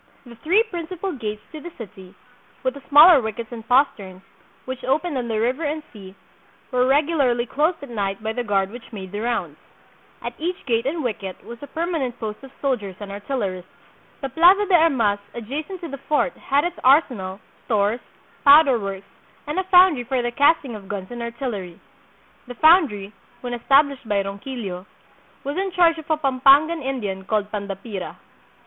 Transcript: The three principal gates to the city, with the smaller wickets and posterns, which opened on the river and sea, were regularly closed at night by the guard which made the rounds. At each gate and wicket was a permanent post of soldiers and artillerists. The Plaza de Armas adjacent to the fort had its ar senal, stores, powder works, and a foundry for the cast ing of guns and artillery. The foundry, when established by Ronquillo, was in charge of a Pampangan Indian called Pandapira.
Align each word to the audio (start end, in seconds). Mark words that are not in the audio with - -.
The 0.25 0.35
three 0.37 0.63
principal 0.63 1.11
gates 1.11 1.43
to 1.51 1.61
the 1.61 1.69
city, 1.77 2.15
with 2.63 2.73
the 2.73 2.81
smaller 2.89 3.21
wickets 3.21 3.51
and 3.51 3.63
posterns, 3.67 4.23
which 4.65 4.83
opened 4.83 5.15
on 5.15 5.27
the 5.27 5.39
river 5.39 5.63
and 5.63 5.83
sea, 5.93 6.15
were 6.71 6.87
regularly 6.87 7.45
closed 7.45 7.83
at 7.83 7.89
night 7.91 8.23
by 8.23 8.33
the 8.33 8.43
guard 8.43 8.71
which 8.71 8.91
made 8.91 9.11
the 9.11 9.19
rounds. 9.21 9.59
At 10.23 10.33
each 10.39 10.65
gate 10.65 10.87
and 10.87 11.03
wicket 11.03 11.45
was 11.45 11.61
a 11.61 11.67
permanent 11.67 12.19
post 12.19 12.41
of 12.43 12.49
soldiers 12.59 12.95
and 12.99 13.11
artillerists. 13.11 13.69
The 14.21 14.29
Plaza 14.29 14.65
de 14.65 14.73
Armas 14.73 15.19
adjacent 15.35 15.81
to 15.81 15.87
the 15.87 15.99
fort 15.99 16.33
had 16.35 16.63
its 16.63 16.79
ar 16.83 17.03
senal, 17.07 17.39
stores, 17.65 17.99
powder 18.43 18.79
works, 18.79 19.05
and 19.45 19.59
a 19.59 19.63
foundry 19.65 20.03
for 20.03 20.19
the 20.23 20.31
cast 20.31 20.65
ing 20.65 20.73
of 20.73 20.87
guns 20.87 21.11
and 21.11 21.21
artillery. 21.21 21.79
The 22.47 22.55
foundry, 22.55 23.13
when 23.41 23.53
established 23.53 24.09
by 24.09 24.23
Ronquillo, 24.23 24.87
was 25.43 25.57
in 25.57 25.69
charge 25.73 25.99
of 25.99 26.09
a 26.09 26.17
Pampangan 26.17 26.81
Indian 26.81 27.23
called 27.23 27.51
Pandapira. 27.51 28.17